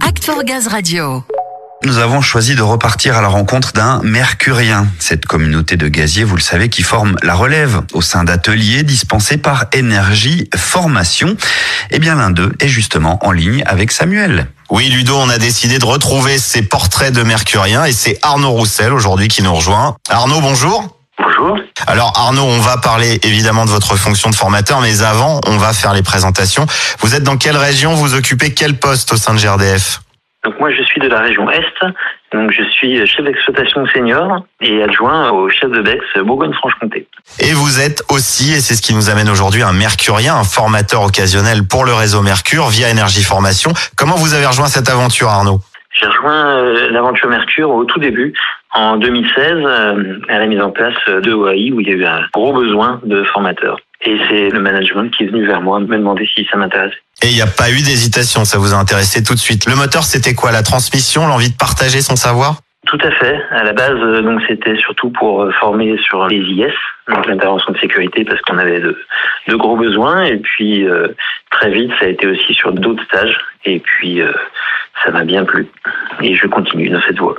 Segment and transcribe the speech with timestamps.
[0.00, 1.22] Act for Gaz Radio.
[1.84, 4.88] Nous avons choisi de repartir à la rencontre d'un mercurien.
[4.98, 9.36] Cette communauté de gaziers, vous le savez, qui forme la relève au sein d'ateliers dispensés
[9.36, 11.36] par Énergie Formation.
[11.92, 14.48] Eh bien, l'un d'eux est justement en ligne avec Samuel.
[14.68, 18.92] Oui, Ludo, on a décidé de retrouver ces portraits de mercuriens et c'est Arnaud Roussel
[18.92, 19.96] aujourd'hui qui nous rejoint.
[20.08, 20.95] Arnaud, bonjour.
[21.18, 21.58] Bonjour.
[21.86, 25.72] Alors Arnaud, on va parler évidemment de votre fonction de formateur, mais avant, on va
[25.72, 26.66] faire les présentations.
[27.00, 27.94] Vous êtes dans quelle région?
[27.94, 30.00] Vous occupez quel poste au sein de GRDF
[30.44, 31.62] Donc moi je suis de la région Est,
[32.32, 37.08] donc je suis chef d'exploitation senior et adjoint au chef de Bex Bourgogne-Franche-Comté.
[37.38, 41.02] Et vous êtes aussi, et c'est ce qui nous amène aujourd'hui, un mercurien, un formateur
[41.02, 43.72] occasionnel pour le réseau Mercure via Énergie Formation.
[43.96, 45.60] Comment vous avez rejoint cette aventure Arnaud?
[45.98, 48.34] J'ai rejoint euh, l'aventure Mercure au tout début,
[48.76, 52.04] en 2016, euh, à la mise en place de OAI où il y a eu
[52.04, 53.78] un gros besoin de formateurs.
[54.04, 56.98] Et c'est le management qui est venu vers moi me demander si ça m'intéressait.
[57.22, 59.66] Et il n'y a pas eu d'hésitation, ça vous a intéressé tout de suite.
[59.66, 62.56] Le moteur, c'était quoi La transmission, l'envie de partager son savoir?
[62.86, 63.40] Tout à fait.
[63.50, 66.72] À la base, euh, donc c'était surtout pour euh, former sur les IS,
[67.08, 68.96] donc l'intervention de sécurité, parce qu'on avait de,
[69.48, 70.22] de, gros besoins.
[70.22, 71.08] Et puis euh,
[71.50, 73.36] très vite, ça a été aussi sur d'autres stages.
[73.64, 74.32] Et puis euh,
[75.04, 75.66] ça m'a bien plu.
[76.22, 77.34] Et je continue dans cette voie.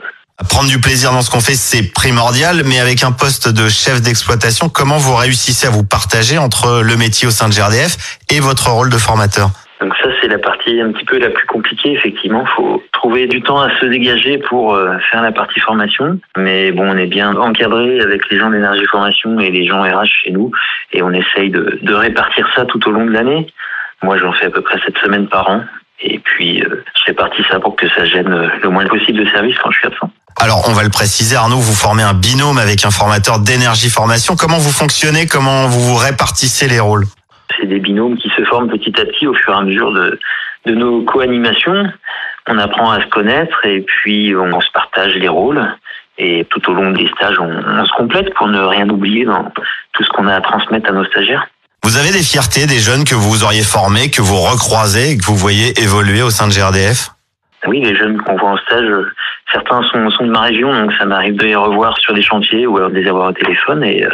[0.49, 4.03] Prendre du plaisir dans ce qu'on fait, c'est primordial, mais avec un poste de chef
[4.03, 8.39] d'exploitation, comment vous réussissez à vous partager entre le métier au sein de GRDF et
[8.39, 9.49] votre rôle de formateur?
[9.81, 11.93] Donc ça, c'est la partie un petit peu la plus compliquée.
[11.93, 16.19] Effectivement, faut trouver du temps à se dégager pour euh, faire la partie formation.
[16.37, 20.23] Mais bon, on est bien encadré avec les gens d'énergie formation et les gens RH
[20.23, 20.51] chez nous,
[20.93, 23.47] et on essaye de, de répartir ça tout au long de l'année.
[24.03, 25.63] Moi, j'en fais à peu près cette semaine par an.
[25.99, 29.57] Et puis, euh, je répartis ça pour que ça gêne le moins possible de service
[29.57, 30.11] quand je suis absent.
[30.39, 34.35] Alors, on va le préciser, Arnaud, vous formez un binôme avec un formateur d'énergie formation.
[34.35, 35.25] Comment vous fonctionnez?
[35.25, 37.07] Comment vous vous répartissez les rôles?
[37.59, 40.19] C'est des binômes qui se forment petit à petit au fur et à mesure de,
[40.67, 41.91] de nos co-animations.
[42.47, 45.65] On apprend à se connaître et puis on se partage les rôles.
[46.19, 49.51] Et tout au long des stages, on, on se complète pour ne rien oublier dans
[49.93, 51.47] tout ce qu'on a à transmettre à nos stagiaires.
[51.83, 55.25] Vous avez des fiertés des jeunes que vous auriez formés, que vous recroisez et que
[55.25, 57.11] vous voyez évoluer au sein de GRDF
[57.65, 58.85] oui, les jeunes qu'on voit en stage,
[59.51, 62.67] certains sont, sont de ma région, donc ça m'arrive de les revoir sur des chantiers
[62.67, 64.09] ou alors de les avoir au téléphone et euh,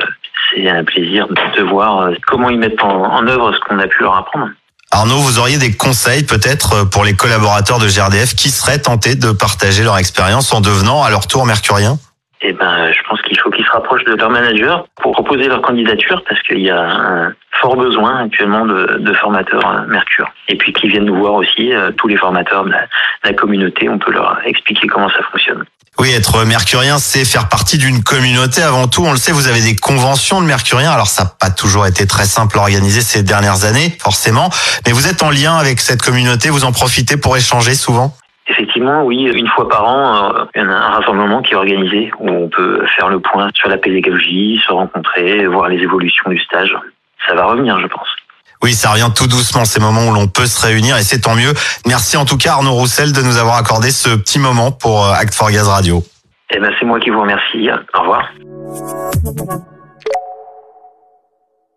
[0.53, 3.87] c'est un plaisir de voir euh, comment ils mettent en, en œuvre ce qu'on a
[3.87, 4.49] pu leur apprendre.
[4.91, 9.31] Arnaud, vous auriez des conseils peut-être pour les collaborateurs de GRDF qui seraient tentés de
[9.31, 11.97] partager leur expérience en devenant à leur tour mercurien?
[12.43, 15.61] Eh ben, je pense qu'il faut qu'ils se rapprochent de leur manager pour proposer leur
[15.61, 17.33] candidature parce qu'il y a un
[17.63, 20.29] fort besoin actuellement de, de formateurs Mercure.
[20.49, 23.33] Et puis qu'ils viennent nous voir aussi, euh, tous les formateurs de la, de la,
[23.33, 25.63] communauté, on peut leur expliquer comment ça fonctionne.
[25.99, 29.03] Oui, être mercurien, c'est faire partie d'une communauté avant tout.
[29.05, 30.91] On le sait, vous avez des conventions de mercuriens.
[30.91, 34.49] Alors ça n'a pas toujours été très simple à organiser ces dernières années, forcément.
[34.85, 38.11] Mais vous êtes en lien avec cette communauté, vous en profitez pour échanger souvent?
[38.47, 42.27] Effectivement, oui, une fois par an, il y a un rassemblement qui est organisé où
[42.27, 46.75] on peut faire le point sur la pédagogie, se rencontrer, voir les évolutions du stage.
[47.27, 48.07] Ça va revenir, je pense.
[48.61, 51.35] Oui, ça revient tout doucement, ces moments où l'on peut se réunir et c'est tant
[51.35, 51.53] mieux.
[51.85, 55.33] Merci en tout cas Arnaud Roussel de nous avoir accordé ce petit moment pour Act
[55.33, 56.01] for Gaz Radio.
[56.49, 57.69] Eh ben, c'est moi qui vous remercie.
[57.93, 58.29] Au revoir.